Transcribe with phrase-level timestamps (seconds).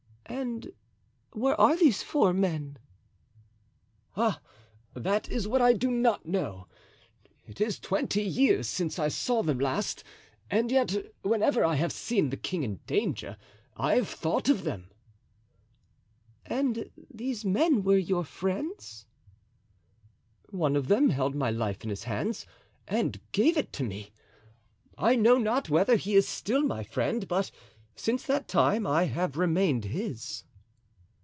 [0.27, 0.71] "And
[1.33, 2.77] where are these four men?"
[4.15, 4.39] "Ah,
[4.93, 6.67] that is what I do not know.
[7.45, 9.61] It is twenty years since I saw them,
[10.49, 13.35] and yet whenever I have seen the king in danger
[13.75, 14.89] I have thought of them."
[16.45, 19.05] "And these men were your friends?"
[20.49, 22.45] "One of them held my life in his hands
[22.87, 24.11] and gave it to me.
[24.97, 27.51] I know not whether he is still my friend, but
[27.95, 30.43] since that time I have remained his."